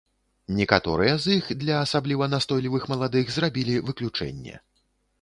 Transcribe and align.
Некаторыя 0.59 1.13
з 1.25 1.37
іх 1.41 1.51
для 1.65 1.77
асабліва 1.89 2.31
настойлівых 2.33 2.91
маладых 2.95 3.25
зрабілі 3.39 3.81
выключэнне. 3.91 4.61